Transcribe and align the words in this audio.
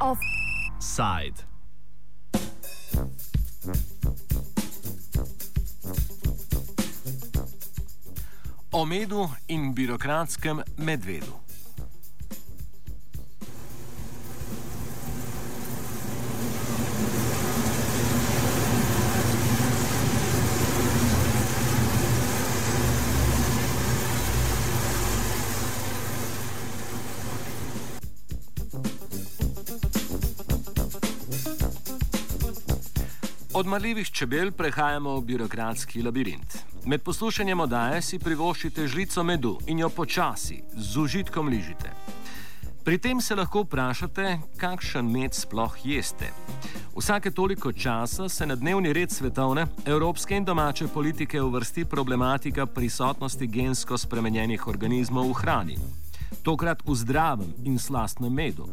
Offside. 0.00 1.44
O 8.70 8.84
medu 8.86 9.30
in 9.46 9.74
birokratskem 9.74 10.62
medvedu. 10.76 11.43
Od 33.56 33.66
maljivih 33.66 34.10
čebel 34.10 34.50
prehajamo 34.50 35.12
v 35.16 35.20
birokratski 35.24 36.02
labirint. 36.02 36.56
Med 36.86 37.02
poslušanjem 37.02 37.60
odaje 37.60 38.00
si 38.02 38.18
privoščite 38.18 38.86
žlico 38.90 39.22
medu 39.22 39.52
in 39.70 39.78
jo 39.78 39.88
počasi, 39.94 40.56
z 40.74 40.96
užitkom 40.98 41.48
ližite. 41.48 41.92
Pri 42.84 42.98
tem 42.98 43.20
se 43.20 43.36
lahko 43.38 43.62
vprašate, 43.62 44.40
kakšen 44.58 45.06
med 45.06 45.38
sploh 45.38 45.76
jeste. 45.86 46.32
Vsake 46.96 47.30
toliko 47.30 47.72
časa 47.72 48.28
se 48.28 48.46
na 48.46 48.56
dnevni 48.58 48.92
red 48.92 49.14
svetovne, 49.14 49.66
evropske 49.86 50.34
in 50.36 50.44
domače 50.44 50.88
politike 50.88 51.42
uvrsti 51.42 51.84
problematika 51.84 52.66
prisotnosti 52.66 53.46
gensko 53.46 53.98
spremenjenih 53.98 54.66
organizmov 54.66 55.30
v 55.30 55.38
hrani. 55.42 55.78
Tokrat 56.42 56.82
v 56.86 56.94
zdravem 56.94 57.54
in 57.64 57.78
slastnem 57.78 58.34
medu. 58.34 58.66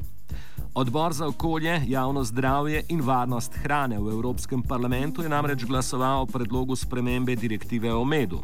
Odbor 0.73 1.13
za 1.13 1.27
okolje, 1.27 1.81
javno 1.87 2.23
zdravje 2.23 2.83
in 2.89 3.01
varnost 3.01 3.53
hrane 3.53 3.99
v 3.99 4.11
Evropskem 4.11 4.63
parlamentu 4.63 5.21
je 5.21 5.29
namreč 5.29 5.63
glasoval 5.63 6.21
o 6.21 6.25
predlogu 6.25 6.75
spremembe 6.75 7.35
direktive 7.35 7.93
o 7.93 8.05
medu. 8.05 8.39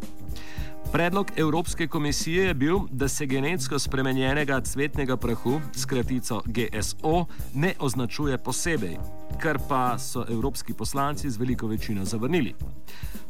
Predlog 0.92 1.32
Evropske 1.36 1.88
komisije 1.88 2.46
je 2.46 2.54
bil, 2.54 2.80
da 2.92 3.08
se 3.08 3.26
genetsko 3.26 3.80
spremenjenega 3.80 4.62
cvetnega 4.62 5.18
prahu, 5.18 5.62
skratico 5.76 6.42
GSO, 6.46 7.26
ne 7.54 7.74
označuje 7.80 8.38
posebej, 8.38 8.98
kar 9.42 9.60
pa 9.70 10.00
so 10.00 10.26
evropski 10.30 10.73
poslanci 10.73 11.30
z 11.30 11.38
veliko 11.38 11.68
večino 11.68 12.06
zavrnili. 12.06 12.56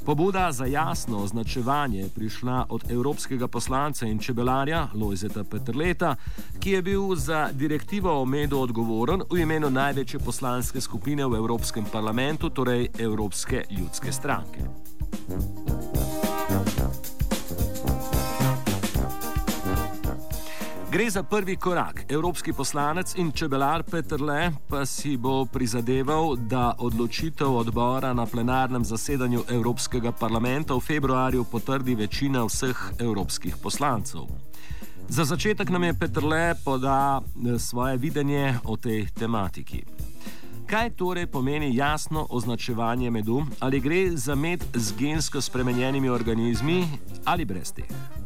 Pobuda 0.08 0.52
za 0.52 0.66
jasno 0.66 1.18
označevanje 1.18 2.00
je 2.00 2.10
prišla 2.10 2.66
od 2.70 2.92
evropskega 2.92 3.48
poslanca 3.48 4.06
in 4.06 4.20
čebelarja 4.20 4.88
Lojzeta 4.94 5.44
Petrleta, 5.44 6.16
ki 6.60 6.72
je 6.72 6.82
bil 6.82 7.16
za 7.16 7.50
direktivo 7.54 8.22
o 8.22 8.26
medu 8.26 8.60
odgovoren 8.60 9.22
v 9.32 9.40
imenu 9.40 9.70
največje 9.70 10.20
poslanske 10.20 10.82
skupine 10.82 11.26
v 11.26 11.36
Evropskem 11.36 11.86
parlamentu, 11.92 12.50
torej 12.50 12.88
Evropske 13.00 13.66
ljudske 13.72 14.12
stranke. 14.12 14.64
Gre 20.92 21.10
za 21.10 21.24
prvi 21.24 21.56
korak. 21.56 22.06
Evropski 22.10 22.54
poslanec 22.54 23.16
in 23.16 23.32
čebelar 23.32 23.84
Petr 23.84 24.22
Le 24.22 24.52
pa 24.70 24.86
si 24.86 25.18
bo 25.18 25.46
prizadeval, 25.46 26.36
da 26.36 26.76
odločitev 26.80 27.56
odbora 27.56 28.14
na 28.14 28.26
plenarnem 28.26 28.86
zasedanju 28.86 29.44
Evropskega 29.50 30.12
parlamenta 30.12 30.74
v 30.74 30.80
februarju 30.80 31.44
potrdi 31.44 31.96
večina 31.96 32.46
vseh 32.46 32.78
evropskih 33.00 33.58
poslancev. 33.64 34.22
Za 35.10 35.26
začetek 35.26 35.70
nam 35.70 35.84
je 35.84 35.94
Petr 35.94 36.24
Le 36.24 36.56
poda 36.66 37.22
eh, 37.22 37.60
svoje 37.60 37.98
videnje 37.98 38.56
o 38.64 38.78
tej 38.78 39.08
tematiki. 39.20 39.84
Kaj 40.68 40.90
torej 40.90 41.28
pomeni 41.28 41.76
jasno 41.76 42.28
označevanje 42.30 43.12
medu? 43.12 43.46
Ali 43.60 43.80
gre 43.80 44.12
za 44.12 44.36
med 44.36 44.64
z 44.74 44.94
gensko 45.00 45.42
spremenjenimi 45.42 46.10
organizmi 46.10 46.88
ali 47.26 47.46
brez 47.46 47.74
teh? 47.74 48.17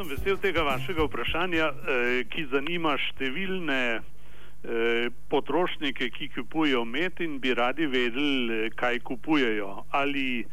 Sem 0.00 0.08
vesel 0.08 0.38
tega 0.40 0.62
vašega 0.64 1.04
vprašanja, 1.04 1.66
eh, 1.68 2.22
ki 2.32 2.46
zanima 2.48 2.94
številne 2.96 3.80
eh, 4.00 5.10
potrošnike, 5.28 6.08
ki 6.14 6.28
kupujejo 6.38 6.86
med 6.88 7.20
in 7.20 7.36
bi 7.36 7.52
radi 7.52 7.84
vedeli, 7.84 8.62
eh, 8.64 8.70
kaj 8.72 9.02
kupujejo. 9.04 9.84
Ali 9.92 10.46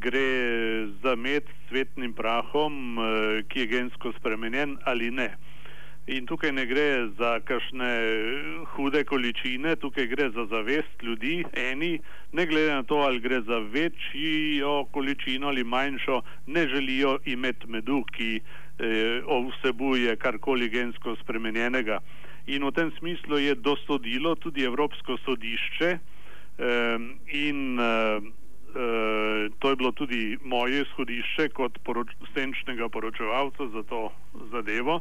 gre 0.00 0.88
za 1.04 1.12
med 1.20 1.44
s 1.44 1.68
cvetnim 1.68 2.14
prahom, 2.16 2.96
ki 3.52 3.60
je 3.60 3.66
gensko 3.74 4.14
spremenjen 4.16 4.78
ali 4.88 5.10
ne. 5.10 5.34
In 6.06 6.26
tukaj 6.28 6.52
ne 6.52 6.64
gre 6.68 6.88
za 7.20 7.38
kakšne 7.48 7.92
hude 8.74 9.04
količine, 9.04 9.76
tukaj 9.80 10.06
gre 10.06 10.30
za 10.32 10.44
zavest 10.48 11.02
ljudi. 11.02 11.44
Eni, 11.52 11.98
ne 12.32 12.46
glede 12.46 12.72
na 12.72 12.82
to, 12.82 13.04
ali 13.04 13.20
gre 13.20 13.40
za 13.40 13.58
večjo 13.58 14.84
količino 14.92 15.48
ali 15.48 15.64
manjšo, 15.64 16.20
ne 16.46 16.68
želijo 16.68 17.18
imeti 17.24 17.66
medu, 17.66 18.02
ki 18.16 18.36
eh, 18.36 18.63
vsebuje 18.78 20.16
karkoli 20.16 20.68
gensko 20.68 21.16
spremenjenega. 21.22 22.00
In 22.46 22.64
v 22.64 22.72
tem 22.76 22.92
smislu 22.98 23.38
je 23.38 23.54
dosodilo 23.54 24.34
tudi 24.36 24.64
Evropsko 24.64 25.16
sodišče 25.24 25.90
eh, 25.90 26.98
in 27.32 27.80
eh, 27.80 28.20
eh, 28.76 29.48
to 29.58 29.70
je 29.70 29.76
bilo 29.76 29.92
tudi 29.92 30.36
moje 30.44 30.82
izhodišče 30.84 31.48
kot 31.56 31.78
poroč 31.84 32.12
senčnega 32.34 32.88
poročevalca 32.88 33.68
za 33.72 33.82
to 33.88 34.12
zadevo. 34.52 35.00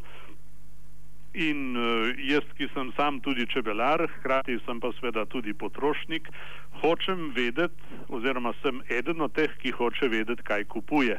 In 1.34 1.73
uh, 1.73 2.13
jaz, 2.29 2.45
ki 2.53 2.67
sem 2.75 2.91
sam 2.94 3.17
tudi 3.25 3.47
čebelar, 3.50 4.05
hkrati 4.19 4.59
sem 4.67 4.78
pa 4.78 4.91
seveda 4.94 5.23
tudi 5.25 5.50
potrošnik, 5.57 6.29
hočem 6.78 7.31
vedeti, 7.34 7.73
oziroma 8.13 8.53
sem 8.61 8.84
eden 8.85 9.22
od 9.25 9.34
teh, 9.34 9.50
ki 9.57 9.73
hoče 9.73 10.11
vedeti, 10.13 10.45
kaj 10.45 10.67
kupuje. 10.69 11.17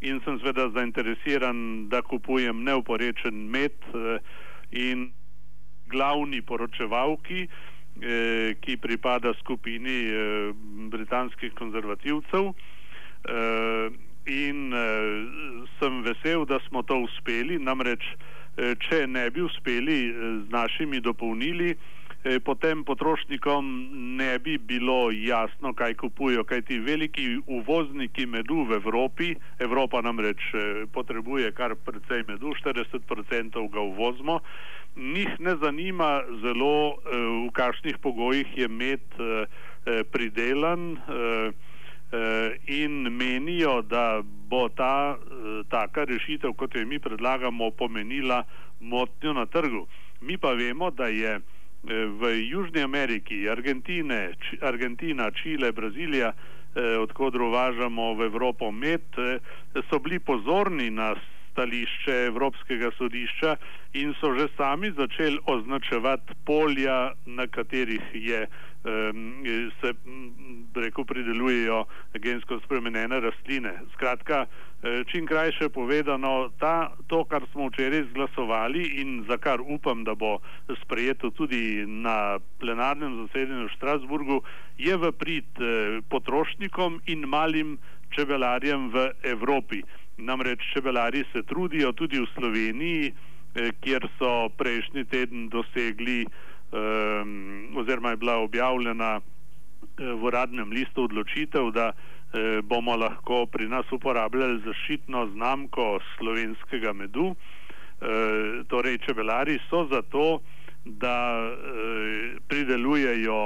In 0.00 0.20
sem 0.24 0.38
seveda 0.38 0.68
zainteresiran, 0.74 1.88
da 1.90 2.02
kupujem 2.02 2.62
neuporečen 2.64 3.48
med 3.50 3.74
uh, 3.94 4.18
in 4.70 5.10
glavni 5.90 6.42
poročevalki, 6.42 7.48
uh, 7.48 8.54
ki 8.62 8.76
pripada 8.78 9.34
skupini 9.40 10.00
uh, 10.06 10.54
britanskih 10.90 11.54
konzervativcev. 11.58 12.52
In 14.28 14.72
sem 15.78 15.94
vesel, 16.04 16.44
da 16.44 16.58
smo 16.68 16.82
to 16.84 16.98
uspeli, 17.06 17.56
namreč 17.58 18.04
Eh, 18.58 18.74
če 18.82 19.04
ne 19.06 19.28
bi 19.30 19.44
uspeli 19.46 19.98
eh, 20.08 20.14
z 20.42 20.50
našimi 20.50 20.98
dopolnili, 21.00 21.70
eh, 21.70 21.97
potem 22.44 22.84
potrošnikom 22.84 23.68
ne 24.16 24.38
bi 24.38 24.58
bilo 24.58 25.10
jasno, 25.10 25.72
kaj 25.72 25.94
kupujo, 25.94 26.44
kaj 26.44 26.62
ti 26.62 26.78
veliki 26.78 27.38
uvozniki 27.46 28.26
medu 28.26 28.64
v 28.68 28.80
Evropi, 28.80 29.34
Evropa 29.58 30.02
namreč 30.02 30.42
potrebuje 30.92 31.52
kar 31.52 31.76
precej 31.76 32.24
medu, 32.28 32.52
40% 32.58 33.62
ga 33.72 33.80
uvozimo, 33.80 34.40
njih 34.96 35.40
ne 35.40 35.56
zanima 35.62 36.22
zelo, 36.42 36.98
v 37.46 37.50
kakšnih 37.54 38.02
pogojih 38.02 38.58
je 38.58 38.68
med 38.68 39.00
pridelan. 40.12 40.98
Eh, 42.12 42.56
in 42.66 43.02
menijo, 43.12 43.82
da 43.82 44.22
bo 44.48 44.68
ta 44.68 45.16
eh, 45.16 45.64
taka 45.68 46.04
rešitev, 46.04 46.54
kot 46.56 46.74
jo 46.74 46.86
mi 46.86 46.98
predlagamo, 46.98 47.70
pomenila 47.70 48.44
motnjo 48.80 49.32
na 49.32 49.46
trgu. 49.46 49.86
Mi 50.20 50.38
pa 50.38 50.52
vemo, 50.52 50.90
da 50.90 51.06
je 51.06 51.34
eh, 51.36 51.57
v 51.82 52.48
Južni 52.50 52.82
Ameriki, 52.82 53.48
Argentine, 53.48 54.34
Argentina, 54.60 55.30
Čile, 55.30 55.72
Brazilija, 55.72 56.32
odkudro 57.00 57.48
uvažamo 57.48 58.14
v 58.14 58.26
Evropo 58.26 58.70
med, 58.70 59.02
so 59.90 59.98
bili 59.98 60.18
pozorni 60.18 60.90
na 60.90 61.14
stališče 61.58 62.14
Evropskega 62.30 62.90
sodišča 62.98 63.56
in 63.98 64.14
so 64.20 64.30
že 64.38 64.46
sami 64.56 64.92
začeli 64.94 65.38
označevati 65.46 66.34
polja, 66.46 67.12
na 67.26 67.46
katerih 67.46 68.02
je, 68.14 68.46
se 69.80 69.92
rekel, 70.74 71.04
pridelujejo 71.04 71.84
gensko 72.22 72.60
spremenjene 72.64 73.20
rastline. 73.20 73.72
Skratka, 73.94 74.46
e, 74.46 75.02
čim 75.10 75.26
krajše 75.26 75.68
povedano, 75.68 76.50
ta, 76.60 76.94
to, 77.06 77.24
kar 77.24 77.42
smo 77.52 77.68
včeraj 77.68 78.06
izglasovali 78.06 78.86
in 79.02 79.24
za 79.28 79.36
kar 79.36 79.60
upam, 79.60 80.04
da 80.04 80.14
bo 80.14 80.38
sprejeto 80.84 81.30
tudi 81.30 81.84
na 81.86 82.38
plenarnem 82.60 83.26
zasedanju 83.26 83.66
v 83.66 83.74
Štrasburgu, 83.74 84.42
je 84.78 84.96
v 84.96 85.12
prid 85.12 85.50
e, 85.58 86.00
potrošnikom 86.08 87.00
in 87.06 87.26
malim 87.26 87.78
čebelarjem 88.14 88.90
v 88.94 89.10
Evropi. 89.22 89.82
Namreč 90.18 90.60
čebelari 90.72 91.24
se 91.32 91.42
trudijo 91.42 91.92
tudi 91.92 92.18
v 92.18 92.26
Sloveniji, 92.34 93.12
eh, 93.54 93.70
kjer 93.80 94.08
so 94.18 94.48
prejšnji 94.58 95.04
teden 95.04 95.48
dosegli 95.48 96.26
um, 96.26 97.76
oziroma 97.78 98.10
je 98.10 98.16
bila 98.16 98.36
objavljena 98.36 99.20
eh, 99.20 100.04
v 100.04 100.24
uradnem 100.24 100.70
listu 100.70 101.04
odločitev, 101.06 101.70
da 101.70 101.92
eh, 101.92 102.60
bomo 102.62 102.96
lahko 102.96 103.46
pri 103.46 103.68
nas 103.68 103.86
uporabljali 103.92 104.60
zaščitno 104.66 105.26
znamko 105.34 106.00
slovenskega 106.16 106.92
medu. 106.92 107.34
Torej, 108.68 108.98
čebelari 109.02 109.56
so 109.66 109.80
zato, 109.90 110.38
da 110.84 111.50
pridelujejo 112.46 113.38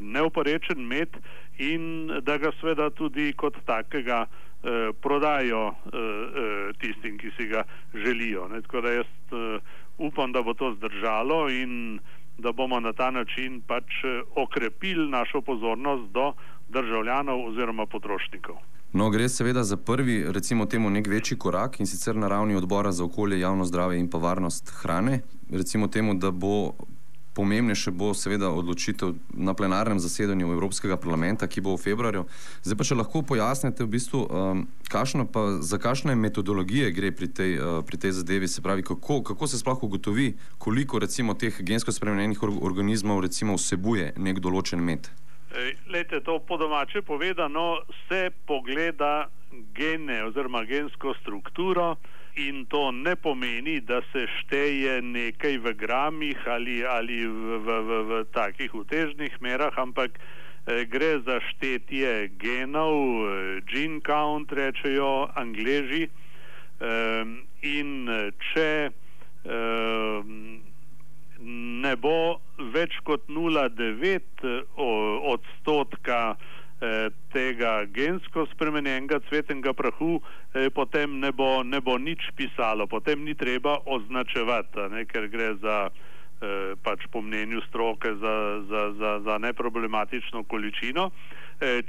neoporečen 0.00 0.80
med 0.80 1.18
in 1.58 2.08
da 2.24 2.38
ga 2.40 2.48
seveda 2.60 2.88
tudi 2.96 3.34
kot 3.36 3.58
takega 3.66 4.24
prodajo 5.02 5.74
tistim, 6.80 7.18
ki 7.18 7.30
si 7.36 7.46
ga 7.46 7.62
želijo. 7.94 8.48
Ne? 8.48 8.62
Tako 8.62 8.80
da 8.80 8.92
jaz 8.92 9.06
upam, 9.98 10.32
da 10.32 10.42
bo 10.42 10.54
to 10.54 10.74
zdržalo 10.74 11.50
in 11.50 11.98
da 12.38 12.52
bomo 12.52 12.80
na 12.80 12.92
ta 12.92 13.10
način 13.10 13.60
pač 13.66 13.84
okrepili 14.34 15.08
našo 15.08 15.40
pozornost 15.40 16.12
do 16.12 16.32
državljanov 16.68 17.46
oziroma 17.46 17.86
potrošnikov. 17.86 18.56
No, 18.92 19.10
gre 19.10 19.28
seveda 19.28 19.62
za 19.62 19.76
prvi, 19.76 20.24
recimo 20.32 20.66
temu, 20.66 20.90
nek 20.90 21.06
večji 21.06 21.38
korak 21.38 21.80
in 21.80 21.86
sicer 21.86 22.16
na 22.16 22.28
ravni 22.28 22.54
odbora 22.54 22.92
za 22.92 23.04
okolje, 23.04 23.40
javno 23.40 23.64
zdravje 23.64 23.98
in 23.98 24.10
pa 24.10 24.18
varnost 24.18 24.70
hrane. 24.82 25.20
Recimo 25.50 25.88
temu, 25.88 26.14
da 26.14 26.30
bo 26.30 26.72
pomembnejše 27.34 27.90
bo 27.90 28.14
seveda 28.14 28.50
odločitev 28.50 29.14
na 29.34 29.54
plenarnem 29.54 29.98
zasedanju 29.98 30.52
Evropskega 30.52 30.96
parlamenta, 30.96 31.48
ki 31.50 31.60
bo 31.60 31.74
v 31.74 31.82
februarju. 31.82 32.24
Zdaj 32.62 32.78
pa 32.78 32.86
če 32.86 32.98
lahko 32.98 33.22
pojasnite 33.26 33.84
v 33.84 33.90
bistvu, 33.96 34.20
um, 34.30 34.64
pa, 35.32 35.42
za 35.60 35.78
kakšne 35.78 36.14
metodologije 36.14 36.92
gre 36.94 37.10
pri 37.12 37.28
tej, 37.28 37.58
uh, 37.58 37.82
pri 37.82 37.98
tej 37.98 38.12
zadevi, 38.20 38.48
se 38.48 38.62
pravi, 38.62 38.82
kako, 38.82 39.22
kako 39.22 39.46
se 39.46 39.58
sploh 39.58 39.82
ugotovi, 39.82 40.34
koliko 40.58 40.98
recimo 40.98 41.34
teh 41.34 41.54
gensko 41.60 41.92
spremenjenih 41.92 42.42
organizmov 42.42 43.20
recimo 43.26 43.58
vsebuje 43.58 44.14
nek 44.16 44.38
določen 44.38 44.80
med. 44.80 45.10
Lejte, 45.86 46.18
to 46.20 46.40
po 46.42 46.56
domače 46.58 47.02
povedano 47.02 47.84
se 48.08 48.30
pogleda 48.46 49.28
gene 49.74 50.24
oziroma 50.24 50.64
gensko 50.66 51.14
strukturo 51.20 51.94
in 52.36 52.66
to 52.66 52.90
ne 52.90 53.16
pomeni, 53.16 53.80
da 53.80 54.00
se 54.12 54.26
šteje 54.40 55.02
nekaj 55.02 55.58
v 55.58 55.74
gramih 55.78 56.38
ali, 56.46 56.82
ali 56.86 57.22
v, 57.26 57.58
v, 57.58 57.78
v, 57.88 58.00
v 58.10 58.24
takih 58.34 58.74
utežnih 58.74 59.38
merah, 59.40 59.74
ampak 59.78 60.18
eh, 60.18 60.84
gre 60.84 61.18
za 61.22 61.40
štetje 61.52 62.28
genov, 62.38 62.98
eh, 63.28 63.62
gene 63.70 64.00
count 64.02 64.52
rečejo 64.52 65.30
angleži. 65.34 66.08
Eh, 66.80 67.24
in 67.64 68.08
če 68.52 68.90
ne 71.44 71.94
bo 72.00 72.40
več 72.74 72.96
kot 73.04 73.26
0,9 73.28 74.44
eh, 74.44 74.60
odstotka 75.34 76.36
tega 77.32 77.84
gensko 77.94 78.46
spremenjenega 78.52 79.20
cvetnega 79.28 79.72
prahu, 79.72 80.20
eh, 80.54 80.70
potem 80.70 81.20
ne 81.20 81.32
bo, 81.32 81.62
ne 81.62 81.80
bo 81.80 81.98
nič 81.98 82.30
pisalo, 82.36 82.86
potem 82.86 83.24
ni 83.24 83.34
treba 83.34 83.78
označevati, 83.86 84.88
ne, 84.90 85.04
ker 85.04 85.28
gre 85.28 85.54
za 85.62 85.88
pač 86.84 87.06
po 87.08 87.22
mnenju 87.24 87.62
stroke 87.64 88.10
za, 88.20 88.34
za, 88.68 88.82
za, 88.98 89.12
za 89.24 89.34
neproblematično 89.40 90.42
količino. 90.44 91.06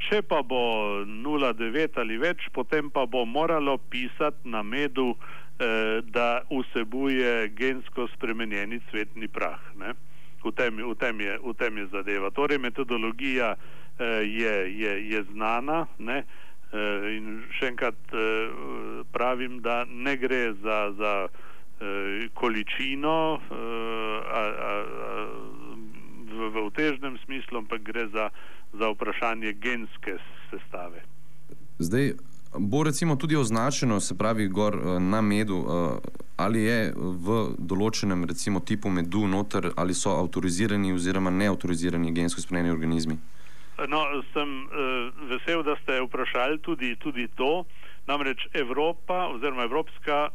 Če 0.08 0.22
pa 0.24 0.40
bo 0.48 1.04
0,9 1.04 2.00
ali 2.00 2.16
več, 2.16 2.46
potem 2.56 2.88
pa 2.88 3.04
bo 3.04 3.26
moralo 3.28 3.76
pisati 3.92 4.48
na 4.48 4.64
medu 4.64 5.18
Eh, 5.60 6.02
da 6.04 6.42
vsebuje 6.52 7.48
gensko 7.48 8.08
spremenjeni 8.08 8.80
cvetni 8.92 9.28
prah. 9.28 9.60
V 10.44 10.52
tem, 10.52 10.76
v, 10.76 10.96
tem 11.00 11.16
je, 11.22 11.40
v 11.40 11.54
tem 11.56 11.78
je 11.78 11.86
zadeva. 11.96 12.28
Torej, 12.28 12.60
metodologija 12.60 13.56
eh, 13.56 13.60
je, 14.00 14.54
je, 14.80 14.94
je 15.10 15.24
znana 15.32 15.86
ne? 15.98 16.24
Eh, 16.74 17.06
in 17.16 17.44
še 17.56 17.72
enkrat 17.72 17.98
pravim, 19.16 19.62
da 19.64 19.86
ne 19.86 20.18
gre 20.18 20.54
za, 20.64 20.80
za 20.98 21.14
količino 22.34 23.40
a, 23.52 24.40
a, 24.40 24.42
a, 24.68 24.76
v, 26.36 26.50
v 26.52 26.66
utežnem 26.68 27.18
smislu, 27.26 27.64
ampak 27.64 27.84
gre 27.84 28.08
za, 28.08 28.30
za 28.74 28.90
vprašanje 28.92 29.54
genske 29.54 30.18
sestave. 30.50 31.04
Zdaj, 31.80 32.14
bo 32.58 32.84
recimo 32.84 33.16
tudi 33.16 33.36
označeno, 33.36 34.00
se 34.00 34.18
pravi, 34.18 34.48
gor 34.48 34.76
eh, 34.76 35.00
na 35.00 35.22
medu, 35.22 35.66
eh, 35.68 35.98
ali 36.36 36.64
je 36.64 36.94
v 36.96 37.56
določenem 37.60 38.26
recimo 38.26 38.60
tipu 38.60 38.90
medu 38.90 39.28
noter, 39.28 39.72
ali 39.76 39.94
so 39.94 40.16
avtorizirani 40.20 40.94
oziroma 40.94 41.32
neautorizirani 41.32 42.12
gensko 42.12 42.42
spremenjeni 42.42 42.76
organizmi? 42.76 43.18
No, 43.88 44.06
sem 44.34 44.52
uh, 44.64 45.28
vesel, 45.30 45.64
da 45.64 45.76
ste 45.84 46.00
vprašali 46.06 46.62
tudi, 46.64 46.96
tudi 46.96 47.28
to. 47.36 47.66
Namreč 48.08 48.48
Evropa 48.54 49.28
oziroma 49.34 49.64
Evropska 49.64 50.30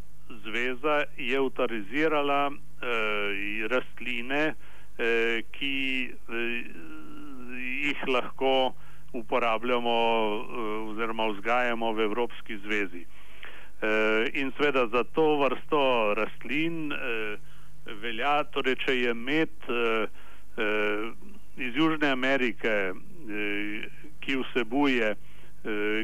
zveza 0.44 1.04
je 1.16 1.38
avtorizirala 1.38 2.50
uh, 2.50 2.58
rastline, 3.70 4.52
uh, 4.52 5.40
ki 5.56 5.76
uh, 6.12 6.36
jih 7.56 8.06
lahko 8.08 8.54
uh, 8.66 8.74
uporabljamo 9.12 9.90
eh, 9.90 10.90
oziroma 10.90 11.26
vzgajamo 11.26 11.92
v 11.92 12.00
Evropski 12.00 12.58
zvezi. 12.58 13.06
Eh, 13.82 14.30
in 14.34 14.52
seveda 14.56 14.86
za 14.86 15.04
to 15.04 15.36
vrsto 15.36 16.14
rastlin 16.14 16.92
eh, 16.92 17.36
velja, 18.02 18.44
torej 18.44 18.76
če 18.84 18.94
je 19.00 19.14
med 19.14 19.50
iz 21.56 21.76
Južne 21.76 22.10
Amerike, 22.12 22.92
ki 24.20 24.36
vsebuje 24.40 25.14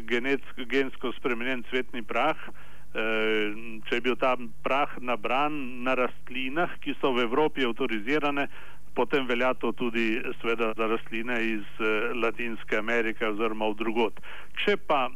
genetsko, 0.04 0.66
gensko 0.68 1.12
spremenjen 1.16 1.62
cvetni 1.70 2.02
prah, 2.04 2.36
če 2.92 3.98
je 3.98 4.02
bil 4.04 4.16
ta 4.20 4.34
prah 4.64 4.92
nabran 5.00 5.56
na 5.84 5.96
rastlinah, 5.96 6.76
ki 6.84 6.96
so 7.00 7.12
v 7.16 7.24
Evropi 7.24 7.64
avtorizirane, 7.64 8.48
potem 8.96 9.26
velja 9.26 9.54
to 9.54 9.72
tudi 9.72 10.22
sveda 10.40 10.72
za 10.76 10.86
rastline 10.86 11.36
iz 11.44 11.66
eh, 11.80 12.14
Latinske 12.22 12.78
Amerike 12.78 13.28
oziroma 13.28 13.68
v 13.68 13.78
drugot. 13.82 14.20
Če 14.64 14.78
pa 14.88 15.06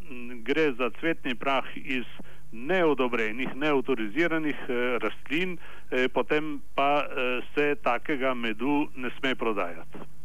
gre 0.45 0.69
za 0.77 0.91
cvetni 1.01 1.35
prah 1.35 1.65
iz 1.81 2.05
neodobrenih, 2.53 3.57
neautoriziranih 3.57 4.65
eh, 4.69 4.81
rastlin, 5.01 5.57
eh, 5.57 6.09
potem 6.13 6.59
pa 6.77 7.09
se 7.55 7.75
takega 7.83 8.35
medu 8.35 8.89
ne 8.97 9.11
sme 9.19 9.35
prodajati. 9.35 10.20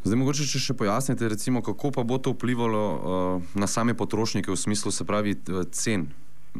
Zdaj, 0.00 0.16
mogoče 0.16 0.46
če 0.48 0.58
še 0.64 0.74
pojasnite, 0.80 1.28
recimo, 1.28 1.60
kako 1.60 1.90
pa 1.92 2.02
bo 2.08 2.16
to 2.16 2.32
vplivalo 2.32 2.84
uh, 2.88 3.52
na 3.52 3.68
same 3.68 3.92
potrošnike 3.92 4.48
v 4.48 4.56
smislu, 4.56 4.88
se 4.96 5.04
pravi, 5.04 5.36
cen? 5.76 6.08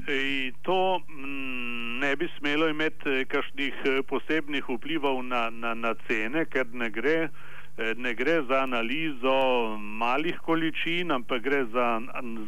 Ej, 0.04 0.52
to 0.62 1.00
mm, 1.08 2.04
ne 2.04 2.16
bi 2.20 2.28
smelo 2.36 2.68
imeti 2.68 3.08
eh, 3.08 3.24
kakšnih 3.24 3.74
eh, 3.84 4.02
posebnih 4.06 4.68
vplivov 4.68 5.24
na, 5.24 5.48
na, 5.50 5.72
na 5.74 5.94
cene, 6.04 6.44
ker 6.52 6.68
ne 6.76 6.90
gre, 6.92 7.32
eh, 7.80 7.94
ne 7.96 8.12
gre 8.14 8.44
za 8.44 8.62
analizo 8.68 9.76
malih 9.80 10.36
količin, 10.44 11.10
ampak 11.10 11.42
gre 11.42 11.64
za, 11.72 11.88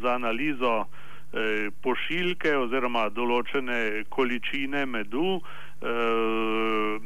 za 0.05 0.15
analizo 0.15 0.85
eh, 1.33 1.73
pošiljke 1.81 2.53
oziroma 2.63 3.09
določene 3.09 4.05
količine 4.13 4.85
medu, 4.85 5.41
eh, 5.81 6.97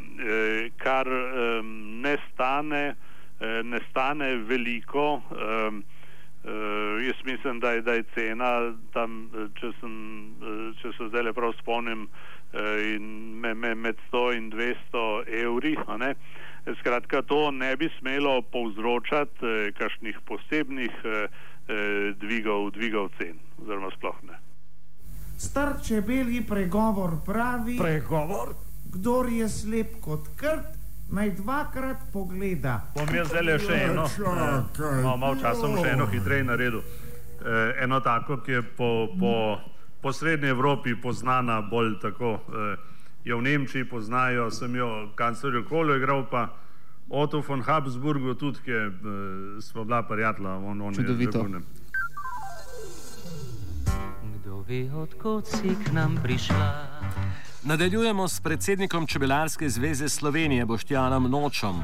kar 0.77 1.07
eh, 1.07 1.61
ne, 2.03 2.17
stane, 2.29 2.83
eh, 2.91 3.06
ne 3.39 3.79
stane 3.89 4.35
veliko. 4.35 5.21
Eh, 5.31 5.81
Uh, 6.47 7.03
jaz 7.03 7.15
mislim, 7.25 7.59
da 7.59 7.71
je, 7.71 7.81
da 7.81 7.93
je 7.93 8.03
cena 8.13 8.73
tam, 8.93 9.15
če, 9.59 9.71
sem, 9.79 9.95
če 10.79 10.91
se 10.95 11.07
zdaj 11.09 11.33
prav 11.35 11.51
spomnim, 11.57 12.05
me, 13.41 13.51
me, 13.53 13.73
med 13.75 13.99
100 14.13 14.21
in 14.37 14.47
200 14.53 15.01
evri. 15.41 15.73
Skratka, 16.79 17.21
to 17.27 17.51
ne 17.51 17.73
bi 17.75 17.89
smelo 17.97 18.37
povzročati 18.53 19.73
kakšnih 19.75 20.21
posebnih 20.29 20.95
dvigov, 22.21 22.69
dvigov 22.77 23.11
cen, 23.17 23.41
oziroma 23.65 23.91
sploh 23.97 24.23
ne. 24.29 24.39
Star 25.37 25.75
čebelji 25.83 26.45
pregovor 26.47 27.19
pravi: 27.25 27.75
Pregovor? 27.81 28.55
Kdor 28.93 29.29
je 29.29 29.49
slep 29.49 29.99
kot 30.01 30.31
krt, 30.39 30.76
naj 31.11 31.31
dvakrat 31.31 31.97
pogleda. 32.13 32.81
Bom 32.95 33.15
jaz 33.15 33.27
zdaj 33.27 33.59
še 33.63 33.79
eno, 33.89 34.07
no, 35.03 35.17
malo 35.17 35.35
časa 35.39 35.67
bom 35.67 35.79
še 35.79 35.95
eno 35.95 36.07
hitreje 36.11 36.43
naredil. 36.43 36.81
Eh, 37.37 37.83
eno 37.83 37.99
tako, 37.99 38.41
ki 38.43 38.51
je 38.51 38.61
po, 38.61 39.07
po, 39.19 39.33
po 40.01 40.13
srednji 40.13 40.49
Evropi 40.49 40.95
poznana 41.01 41.61
bolj 41.61 41.99
tako. 42.01 42.39
Eh, 42.49 42.75
jo 43.27 43.37
v 43.37 43.43
Nemčiji 43.43 43.85
poznajo, 43.89 44.51
sem 44.51 44.75
jo 44.75 45.11
kanclerju 45.15 45.65
Kolo 45.67 45.95
igral, 45.95 46.25
pa 46.31 46.47
Otto 47.09 47.43
von 47.47 47.61
Habsburgu 47.61 48.35
tudi, 48.35 48.59
ki 48.65 48.71
je 48.71 48.85
eh, 48.87 49.61
smo 49.61 49.83
bila 49.83 50.03
prijatelja. 50.03 50.49
On, 50.49 50.81
on 50.81 50.95
Čudovito. 50.95 51.45
Kdo 54.35 54.63
ve, 54.67 54.87
odkot 54.95 55.47
si 55.47 55.75
k 55.85 55.91
nam 55.91 56.19
prišla? 56.23 57.46
Nadaljujemo 57.63 58.27
s 58.27 58.41
predsednikom 58.41 59.07
Čebelarske 59.07 59.69
zveze 59.69 60.09
Slovenije 60.09 60.65
Boštjanom 60.65 61.23
Nočom. 61.31 61.75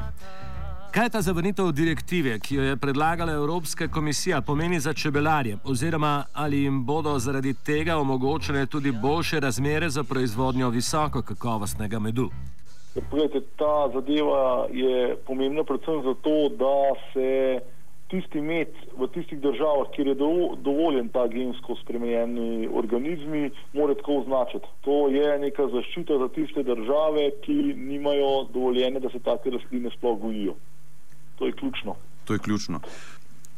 Kaj 0.90 1.08
ta 1.10 1.22
zavrnitev 1.22 1.72
direktive, 1.72 2.38
ki 2.38 2.54
jo 2.54 2.62
je 2.62 2.76
predlagala 2.76 3.32
Evropska 3.32 3.88
komisija, 3.88 4.40
pomeni 4.40 4.80
za 4.80 4.92
čebelarje, 4.92 5.58
oziroma 5.64 6.24
ali 6.32 6.62
jim 6.62 6.84
bodo 6.84 7.18
zaradi 7.18 7.54
tega 7.54 7.96
omogočene 7.96 8.66
tudi 8.66 8.92
boljše 8.92 9.40
razmere 9.40 9.88
za 9.90 10.04
proizvodnjo 10.04 10.68
visoko 10.68 11.22
kakovostnega 11.22 11.98
medu? 11.98 12.30
Poglejte, 13.10 13.40
ta 13.56 13.90
zadeva 13.94 14.66
je 14.72 15.16
pomembna 15.26 15.64
predvsem 15.64 16.02
zato, 16.02 16.48
da 16.48 17.00
se 17.12 17.60
tisti 18.14 18.40
med 18.40 18.70
v 18.98 19.08
tistih 19.14 19.40
državah, 19.42 19.90
kjer 19.94 20.12
je 20.12 20.14
dovoljen 20.62 21.08
ta 21.14 21.26
gensko 21.28 21.74
spremenjeni 21.82 22.68
organizmi, 22.70 23.50
mora 23.72 23.96
tako 23.98 24.20
označiti. 24.22 24.70
To 24.86 25.08
je 25.10 25.38
neka 25.42 25.66
zaščita 25.74 26.18
za 26.22 26.28
tiste 26.36 26.62
države, 26.62 27.30
ki 27.42 27.58
nimajo 27.90 28.46
dovoljenja, 28.54 29.02
da 29.02 29.10
se 29.10 29.18
take 29.18 29.50
rastline 29.50 29.90
sploh 29.96 30.20
gojijo. 30.20 30.54
To 31.38 31.46
je 31.46 31.52
ključno. 31.52 31.96
To 32.24 32.38
je 32.38 32.38
ključno. 32.38 32.80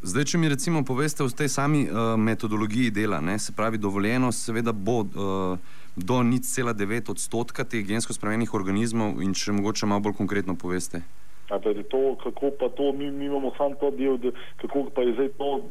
Zdaj, 0.02 0.24
če 0.24 0.38
mi 0.38 0.48
recimo 0.48 0.84
poveste 0.84 1.24
o 1.24 1.28
tej 1.28 1.48
sami 1.48 1.84
uh, 1.84 2.14
metodologiji 2.20 2.90
dela, 2.90 3.20
ne, 3.20 3.38
se 3.38 3.52
pravi, 3.52 3.78
dovoljeno 3.78 4.32
seveda 4.32 4.72
bo 4.72 5.00
uh, 5.00 5.58
do 5.96 6.22
nič 6.22 6.48
cela 6.52 6.72
devet 6.72 7.08
odstotka 7.08 7.64
teh 7.64 7.84
gensko 7.86 8.12
spremenjenih 8.12 8.54
organizmov 8.54 9.22
in 9.24 9.34
če 9.34 9.56
mogoče 9.56 9.86
malo 9.86 10.04
bolj 10.08 10.18
konkretno 10.20 10.54
poveste. 10.54 11.02
Torej 11.48 11.84
to, 11.84 12.16
kako 12.22 12.50
pa 12.58 12.68
to, 12.68 12.92
mi, 12.92 13.10
mi 13.10 13.24
imamo 13.24 13.52
sam 13.56 13.74
to 13.80 13.90
del, 13.90 14.18
da, 14.18 14.30
kako 14.56 14.90
pa 14.94 15.02
je 15.02 15.12
zdaj 15.14 15.28
to 15.38 15.50
uh, 15.54 15.62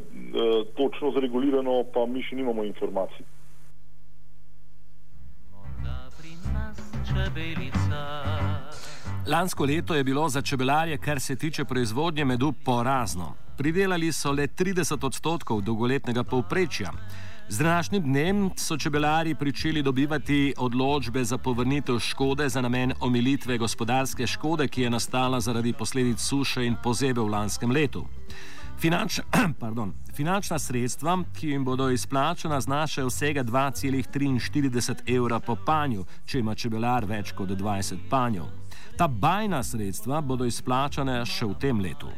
točno 0.76 1.12
zregulirano, 1.12 1.84
pa 1.94 2.06
mi 2.06 2.24
še 2.24 2.36
nimamo 2.36 2.64
informacij. 2.64 3.26
Lansko 9.28 9.66
leto 9.66 9.96
je 9.96 10.04
bilo 10.04 10.30
za 10.30 10.42
čebelarje, 10.42 10.98
kar 10.98 11.20
se 11.20 11.36
tiče 11.36 11.66
proizvodnje 11.66 12.26
medu, 12.26 12.54
porazno. 12.66 13.34
Pridelali 13.58 14.12
so 14.12 14.32
le 14.32 14.48
30 14.48 15.06
odstotkov 15.06 15.62
dolgoletnega 15.62 16.24
povprečja. 16.24 16.92
Z 17.50 17.58
današnjim 17.58 18.04
dnem 18.04 18.50
so 18.56 18.78
čebelari 18.78 19.36
pričeli 19.36 19.82
dobivati 19.82 20.54
odločbe 20.58 21.24
za 21.24 21.38
povrnitev 21.38 22.00
škode 22.00 22.50
za 22.50 22.62
namen 22.62 22.94
omilitve 23.02 23.58
gospodarske 23.58 24.28
škode, 24.28 24.68
ki 24.68 24.82
je 24.82 24.90
nastala 24.90 25.40
zaradi 25.40 25.74
posledic 25.74 26.20
suše 26.20 26.66
in 26.66 26.76
pozebe 26.84 27.22
v 27.22 27.30
lanskem 27.30 27.72
letu. 27.72 28.06
Finanč, 28.80 29.20
pardon, 29.62 29.94
finančna 30.16 30.60
sredstva, 30.60 31.18
ki 31.40 31.50
jim 31.50 31.66
bodo 31.66 31.90
izplačena, 31.90 32.62
znašajo 32.62 33.08
vsega 33.08 33.44
2,43 33.44 35.16
evra 35.16 35.40
po 35.40 35.56
panju, 35.66 36.06
če 36.26 36.40
ima 36.40 36.56
čebelar 36.56 37.06
več 37.06 37.32
kot 37.32 37.50
20 37.50 38.10
panjev. 38.10 38.46
Ta 38.98 39.08
bajna 39.08 39.64
sredstva 39.64 40.22
bodo 40.22 40.46
izplačane 40.46 41.26
še 41.26 41.46
v 41.46 41.60
tem 41.60 41.80
letu. 41.80 42.10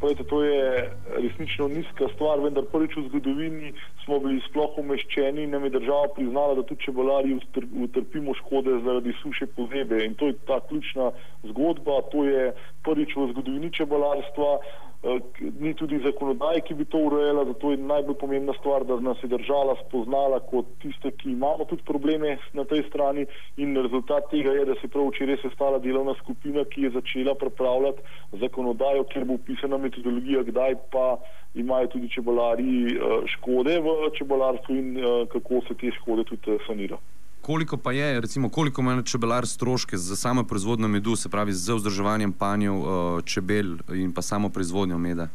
Povejte, 0.00 0.24
to 0.24 0.44
je 0.44 0.92
resnično 1.16 1.68
nizka 1.68 2.08
stvar, 2.14 2.40
vendar 2.40 2.64
prvič 2.72 2.96
v 2.96 3.02
zgodovini 3.08 3.72
smo 4.04 4.18
bili 4.18 4.40
sploh 4.48 4.78
umeščeni 4.82 5.44
in 5.44 5.50
nam 5.54 5.64
je 5.64 5.70
država 5.78 6.08
priznala, 6.16 6.54
da 6.54 6.62
tudi 6.62 6.84
čebelari 6.84 7.38
utrpimo 7.84 8.34
škode 8.34 8.78
zaradi 8.84 9.14
suše 9.22 9.46
pozebe. 9.56 10.04
In 10.04 10.14
to 10.14 10.26
je 10.26 10.38
ta 10.46 10.60
ključna 10.68 11.10
zgodba, 11.42 12.02
to 12.12 12.24
je 12.24 12.52
prvič 12.84 13.16
v 13.16 13.28
zgodovini 13.32 13.72
čebelarstva. 13.72 14.52
Eh, 15.00 15.20
ni 15.60 15.72
tudi 15.74 15.96
zakonodaj, 16.04 16.60
ki 16.60 16.74
bi 16.76 16.84
to 16.84 16.98
urejala, 17.08 17.46
zato 17.48 17.70
je 17.70 17.76
najbolj 17.80 18.16
pomembna 18.20 18.52
stvar, 18.58 18.84
da 18.84 18.98
nas 19.00 19.22
je 19.24 19.30
država 19.32 19.78
spoznala 19.86 20.42
kot 20.50 20.66
tiste, 20.82 21.10
ki 21.10 21.30
imamo 21.32 21.64
tudi 21.64 21.86
probleme 21.88 22.34
na 22.52 22.66
tej 22.68 22.82
strani 22.88 23.24
in 23.56 23.72
rezultat 23.80 24.28
tega 24.28 24.52
je, 24.52 24.66
da 24.68 24.76
se 24.80 24.92
prav 24.92 25.08
včeraj 25.08 25.40
sestala 25.40 25.78
delovna 25.80 26.14
skupina, 26.20 26.66
ki 26.68 26.84
je 26.84 26.90
začela 26.98 27.34
pripravljati 27.34 28.04
zakonodajo, 28.44 29.08
kjer 29.08 29.24
bo 29.24 29.40
upisana 29.40 29.80
metodologija, 29.80 30.44
kdaj 30.52 30.76
pa 30.92 31.06
imajo 31.54 31.86
tudi 31.86 32.08
čebelari 32.08 32.86
eh, 32.86 33.26
škode 33.26 33.80
v 33.80 34.10
čebelarstvu 34.18 34.76
in 34.76 34.98
eh, 34.98 35.26
kako 35.32 35.60
se 35.68 35.74
te 35.74 35.90
škode 36.00 36.24
tudi 36.24 36.58
sanirajo. 36.66 37.00
Koliko 37.42 37.76
pa 37.76 37.92
je, 37.92 38.20
recimo, 38.20 38.48
koliko 38.48 38.80
ima 38.80 39.02
čebelar 39.02 39.46
stroške 39.46 39.96
za 39.96 40.16
samo 40.16 40.44
proizvodnjo 40.44 40.88
medu, 40.88 41.16
se 41.16 41.28
pravi 41.28 41.52
z 41.52 41.74
vzdrževanjem 41.74 42.32
panjev, 42.32 42.74
eh, 42.74 43.22
čebel 43.24 43.76
in 43.94 44.12
pa 44.14 44.22
samo 44.22 44.48
proizvodnjo 44.48 44.98
meda? 44.98 45.28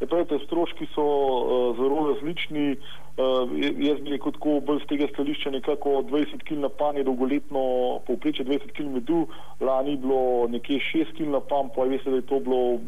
Ja, 0.00 0.06
te 0.24 0.38
stroški 0.46 0.86
so 0.94 1.02
uh, 1.04 1.76
zelo 1.76 2.06
različni. 2.08 2.76
Uh, 3.20 3.50
jaz 3.84 3.98
bi 4.00 4.14
rekel 4.14 4.32
tako 4.32 4.54
bolj 4.64 4.78
z 4.80 4.88
tega 4.88 5.08
stališča 5.12 5.50
nekako 5.52 5.90
20 6.08 6.40
kg 6.48 6.56
na 6.62 6.70
pan 6.72 6.96
je 6.96 7.04
dolgoletno 7.04 7.64
povprečje 8.06 8.46
20 8.48 8.72
kg 8.76 8.86
medu, 8.94 9.26
lani 9.60 9.90
je 9.90 9.96
bilo 9.96 10.48
nekje 10.48 10.78
6 10.94 11.12
kg 11.18 11.28
na 11.34 11.40
pan, 11.40 11.68
pa 11.76 11.84
veste, 11.84 12.10
da 12.10 12.16
je 12.16 12.28
to 12.32 12.40
bilo 12.40 12.80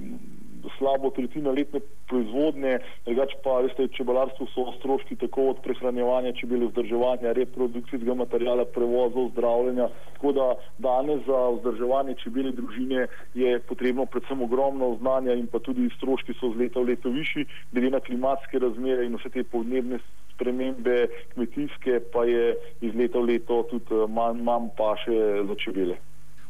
slabo 0.79 1.11
tretjina 1.11 1.51
letne 1.51 1.81
proizvodnje, 2.09 2.79
drugače 3.07 3.37
pa 3.45 3.59
veste, 3.65 3.89
čebelarstvo 3.97 4.47
so 4.55 4.67
stroški 4.79 5.17
tako 5.17 5.49
od 5.53 5.63
prehranjevanja 5.65 6.33
čebele, 6.41 6.67
vzdrževanja, 6.67 7.33
reprodukcijskega 7.33 8.15
materijala, 8.15 8.65
prevozov, 8.65 9.31
zdravljenja. 9.33 9.89
Tako 10.15 10.33
da 10.33 10.47
danes 10.79 11.25
za 11.27 11.41
vzdrževanje 11.57 12.15
čebele 12.23 12.53
družine 12.53 13.07
je 13.35 13.59
potrebno 13.59 14.07
predvsem 14.07 14.43
ogromno 14.43 14.97
znanja 15.01 15.35
in 15.35 15.47
pa 15.47 15.59
tudi 15.59 15.89
stroški 15.97 16.35
so 16.41 16.53
z 16.53 16.65
leta 16.65 16.81
v 16.81 16.93
leto 16.93 17.11
višji, 17.11 17.47
glede 17.73 17.91
na 17.91 18.01
klimatske 18.01 18.59
razmere 18.59 19.07
in 19.07 19.17
vse 19.17 19.31
te 19.31 19.45
podnebne 19.45 19.99
spremembe 20.35 21.07
kmetijske 21.35 22.01
pa 22.13 22.25
je 22.25 22.57
iz 22.81 22.95
leta 22.95 23.19
v 23.19 23.35
leto 23.35 23.63
tudi 23.71 23.95
eh, 23.95 24.09
manj, 24.09 24.43
manj 24.43 24.73
paše 24.77 25.45
za 25.49 25.55
čebele. 25.65 25.97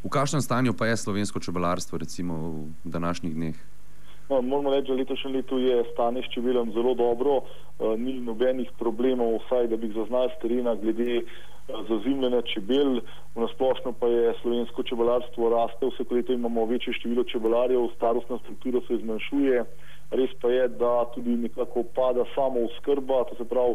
V 0.02 0.10
kakšnem 0.10 0.42
stanju 0.42 0.74
pa 0.74 0.86
je 0.86 0.96
slovensko 0.96 1.40
čebelarstvo 1.40 1.98
recimo 1.98 2.34
v 2.84 2.90
današnjih 2.90 3.34
dneh? 3.34 3.56
No, 4.28 4.42
moramo 4.42 4.70
reči, 4.70 4.88
da 4.88 4.94
letošnje 4.94 5.30
leto 5.30 5.58
je 5.58 5.84
stanje 5.92 6.22
s 6.22 6.32
čebelom 6.34 6.72
zelo 6.72 6.94
dobro, 6.94 7.36
uh, 7.36 7.98
ni 7.98 8.20
nobenih 8.20 8.70
problemov, 8.78 9.40
vsaj 9.44 9.66
da 9.66 9.76
bi 9.76 9.86
jih 9.86 9.96
zaznali 9.96 10.30
z 10.36 10.40
terena 10.42 10.74
glede 10.74 11.16
uh, 11.18 11.24
zazimljanja 11.88 12.42
čebel. 12.42 13.00
V 13.34 13.40
nasplošno 13.40 13.92
pa 14.00 14.06
je 14.06 14.34
slovensko 14.42 14.82
čebelarstvo 14.82 15.50
raste, 15.50 15.86
vse 15.86 16.04
leto 16.14 16.32
imamo 16.32 16.66
večje 16.66 16.92
število 16.92 17.24
čebelarjev, 17.24 17.88
starostna 17.96 18.38
struktura 18.38 18.80
se 18.86 18.96
zmanjšuje. 18.96 19.64
Res 20.12 20.30
pa 20.40 20.48
je, 20.52 20.68
da 20.68 21.04
tudi 21.14 21.36
nekako 21.40 21.82
pada 21.94 22.24
samo 22.34 22.60
oskrba, 22.68 23.24
to 23.24 23.34
se 23.36 23.44
pravi, 23.48 23.74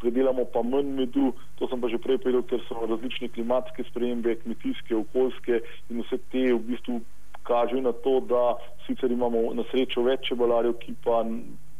predelamo 0.00 0.44
pa 0.44 0.62
manj 0.62 0.90
medu, 0.98 1.32
to 1.58 1.68
sem 1.68 1.80
pa 1.80 1.88
že 1.88 1.98
prej 1.98 2.18
povedal, 2.20 2.44
ker 2.44 2.60
so 2.68 2.76
različne 2.86 3.32
klimatske 3.32 3.84
spremembe, 3.88 4.36
kmetijske, 4.44 4.96
okoljske 4.96 5.62
in 5.88 6.04
vse 6.04 6.20
te 6.28 6.44
v 6.52 6.60
bistvu 6.68 7.00
kaže 7.42 7.80
na 7.80 7.92
to, 7.92 8.20
da 8.20 8.56
sicer 8.86 9.10
imamo 9.10 9.54
na 9.54 9.64
srečo 9.70 10.02
več 10.02 10.28
čebelarjev, 10.28 10.78
ki 10.82 10.94
pa 11.04 11.22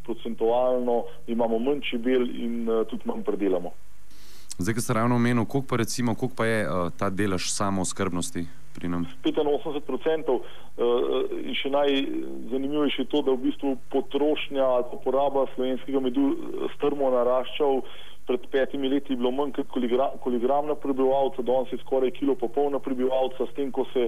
procentualno 0.05 1.05
imamo 1.27 1.59
manj 1.59 1.81
čebel 1.91 2.27
in 2.31 2.69
uh, 2.69 2.87
tudi 2.87 3.07
manj 3.07 3.23
predelamo. 3.27 3.73
Zdaj, 4.59 4.75
ki 4.75 4.81
ste 4.81 4.93
ravno 4.93 5.17
omenili, 5.17 5.47
koliko 5.47 5.69
pa, 5.69 5.77
recimo, 5.77 6.15
koliko 6.15 6.37
pa 6.37 6.47
je 6.47 6.59
uh, 6.67 6.91
ta 6.99 7.11
delež 7.11 7.49
samo 7.51 7.85
skrbnosti 7.85 8.45
pri 8.75 8.89
nam? 8.89 9.07
85 9.25 9.91
odstotkov 9.95 10.43
uh, 10.43 10.45
in 11.43 11.55
še 11.57 11.71
najzanimivejše 11.73 13.03
je 13.03 13.11
to, 13.11 13.23
da 13.23 13.35
v 13.35 13.49
bistvu 13.49 13.77
potrošnja 13.93 14.65
ali 14.65 15.01
poraba 15.05 15.47
slovenskega 15.55 16.01
medu 16.01 16.33
strmo 16.77 17.11
naraščal. 17.15 17.83
Pred 18.33 18.49
petimi 18.51 18.89
leti 18.89 19.13
je 19.13 19.17
bilo 19.21 19.31
manj 19.31 19.51
kot 19.53 19.67
koligram 20.25 20.67
na 20.67 20.75
prebivalca, 20.75 21.43
danes 21.45 21.73
je 21.73 21.79
skoraj 21.83 22.15
kilo 22.17 22.33
pa 22.41 22.49
pol 22.49 22.71
na 22.73 22.79
prebivalca, 22.81 23.45
s 23.45 23.53
tem, 23.53 23.69
ko 23.69 23.85
se 23.93 24.07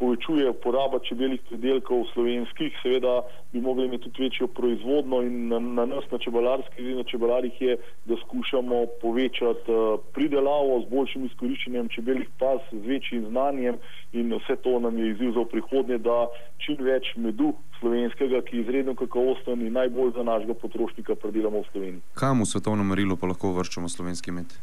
povečuje 0.00 0.52
poraba 0.64 0.98
čebeljih 1.04 1.42
predelkov 1.48 2.06
slovenskih, 2.12 2.72
seveda 2.82 3.20
bi 3.52 3.60
mogli 3.60 3.84
imeti 3.84 4.08
tudi 4.08 4.22
večjo 4.22 4.46
proizvodno 4.46 5.20
in 5.22 5.48
na, 5.48 5.58
na 5.58 5.84
nas, 5.86 6.08
na 6.10 6.18
čebelarskih 6.18 6.88
in 6.88 6.96
na 6.96 7.04
čebelarjih 7.04 7.60
je, 7.60 7.76
da 8.04 8.16
skušamo 8.24 8.86
povečati 9.02 9.72
uh, 9.72 10.00
pridelavo 10.16 10.80
z 10.86 10.90
boljšim 10.94 11.24
izkoriščenjem 11.28 11.88
čebeljih 11.88 12.28
pas, 12.38 12.60
z 12.72 12.80
večjim 12.86 13.28
znanjem 13.28 13.76
in 14.12 14.32
vse 14.40 14.56
to 14.56 14.80
nam 14.80 14.98
je 14.98 15.10
izziv 15.10 15.36
za 15.36 15.44
prihodnje, 15.52 15.98
da 15.98 16.26
čim 16.64 16.80
več 16.80 17.12
medu 17.16 17.52
slovenskega, 17.80 18.42
ki 18.42 18.56
je 18.56 18.62
izredno 18.62 18.94
kakovosten 18.94 19.66
in 19.66 19.72
najbolj 19.72 20.14
za 20.16 20.22
našega 20.22 20.54
potrošnika 20.54 21.14
predelamo 21.14 21.60
v 21.60 21.68
Sloveniji. 21.72 22.02
Kam 22.14 22.40
v 22.40 22.48
svetovnem 22.52 22.86
merilu 22.86 23.16
pa 23.16 23.30
lahko 23.30 23.52
vrščamo 23.56 23.88
slovenski 23.88 24.32
med? 24.32 24.56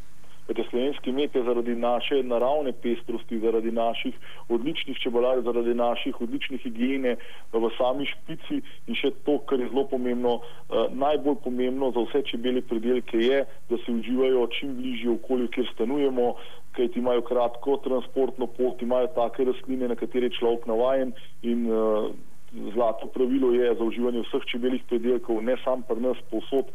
Kajte, 0.44 0.64
slovenski 0.70 1.12
med 1.16 1.36
je 1.36 1.44
zaradi 1.44 1.76
naše 1.76 2.18
naravne 2.24 2.74
pestrosti, 2.84 3.40
zaradi 3.40 3.72
naših 3.72 4.16
odličnih 4.50 4.98
čebelarjev, 5.00 5.46
zaradi 5.46 5.74
naših 5.74 6.20
odličnih 6.22 6.60
higiene 6.66 7.14
v 7.54 7.70
sami 7.78 8.04
špici 8.10 8.60
in 8.60 8.98
še 9.00 9.14
to, 9.24 9.38
kar 9.48 9.64
je 9.64 9.70
zelo 9.70 9.86
pomembno, 9.88 10.34
eh, 10.42 10.92
najbolj 10.92 11.38
pomembno 11.46 11.94
za 11.96 12.04
vse 12.10 12.26
čebele 12.32 12.62
predelke 12.62 13.24
je, 13.24 13.46
da 13.70 13.80
se 13.86 13.96
uživajo 13.96 14.50
čim 14.60 14.76
bližje 14.82 15.16
okolju, 15.16 15.48
kjer 15.48 15.72
stanujemo, 15.74 16.36
kajti 16.76 17.00
imajo 17.00 17.22
kratko 17.22 17.78
transportno 17.88 18.48
pot, 18.48 18.82
imajo 18.82 19.08
take 19.16 19.48
rastline, 19.48 19.88
na 19.88 19.96
katere 19.96 20.28
je 20.28 20.38
človek 20.42 20.68
navajen 20.68 21.16
in 21.42 21.70
uh, 21.72 22.12
Zlato 22.54 23.08
pravilo 23.08 23.52
je 23.52 23.76
za 23.76 23.84
uživanje 23.84 24.22
vseh 24.28 24.44
čebeljih 24.52 24.84
predelkov, 24.90 25.42
ne 25.44 25.56
samo 25.64 25.82
pri 25.88 26.02
nas, 26.02 26.18
povsod 26.30 26.70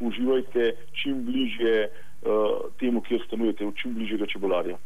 uživajte 0.00 0.72
čim 1.02 1.24
bližje 1.24 1.86
uh, 1.86 2.30
temu, 2.80 3.00
kjer 3.00 3.22
stanujete, 3.26 3.64
v 3.64 3.74
čim 3.78 3.94
bližjega 3.94 4.26
čebelarja. 4.26 4.78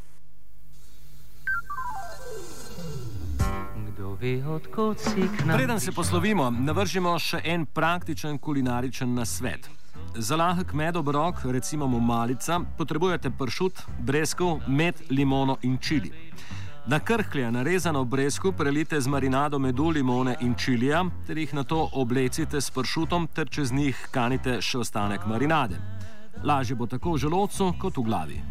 Preden 5.57 5.81
se 5.81 5.93
poslovimo, 5.93 6.51
navržimo 6.51 7.17
še 7.19 7.41
en 7.45 7.65
praktičen 7.67 8.39
kulinaričen 8.39 9.15
nasvet. 9.15 9.69
Za 10.15 10.37
lahek 10.37 10.73
medobrok, 10.73 11.43
recimo 11.53 11.87
malica, 11.87 12.61
potrebujete 12.79 13.31
pršut, 13.31 13.81
breskov, 13.99 14.61
med, 14.69 14.95
limono 15.11 15.57
in 15.63 15.79
čili. 15.79 16.13
Na 16.87 17.01
krhlje 17.01 17.51
narezano 17.51 18.05
brezku 18.05 18.53
prelite 18.53 19.01
z 19.01 19.07
marinado 19.07 19.59
medu, 19.59 19.89
limone 19.89 20.37
in 20.41 20.55
čilija, 20.55 21.05
ter 21.27 21.39
jih 21.39 21.55
na 21.55 21.65
to 21.65 21.89
oblecite 21.93 22.61
s 22.61 22.71
pršutom, 22.71 23.27
ter 23.27 23.49
čez 23.49 23.73
njih 23.73 24.09
kanite 24.11 24.59
še 24.61 24.79
ostanek 24.79 25.25
marinade. 25.27 25.81
Lažje 26.45 26.77
bo 26.77 26.87
tako 26.87 27.15
v 27.15 27.19
želodcu 27.19 27.73
kot 27.81 27.97
v 27.97 28.03
glavi. 28.03 28.43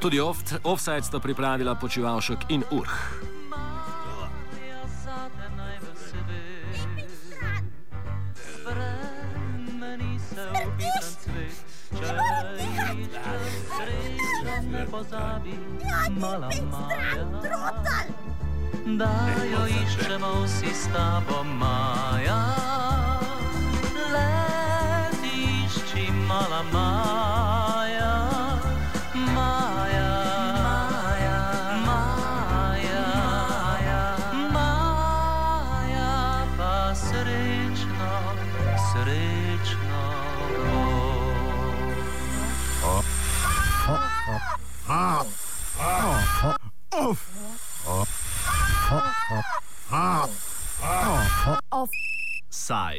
Tudi 0.00 0.20
oft, 0.20 0.54
offside 0.64 1.02
sta 1.02 1.18
pripravila 1.18 1.74
počivalšek 1.74 2.38
in 2.48 2.62
urh. 2.70 3.31
Pozabi, 14.72 15.52
mala 16.20 16.48
Maja. 16.72 17.24
Da 18.98 19.12
jo 19.52 19.66
iščemo 19.68 20.30
vsi 20.44 20.72
s 20.74 20.88
tabo, 20.94 21.44
Maja. 21.44 22.40
Letišči, 24.14 26.08
mala 26.28 26.62
Maja. 26.72 26.91